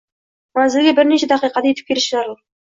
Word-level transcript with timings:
manzilga 0.59 0.93
bir 1.01 1.07
necha 1.09 1.29
daqiqada 1.33 1.73
yetib 1.75 1.93
kelishi 1.93 2.17
zarur 2.17 2.43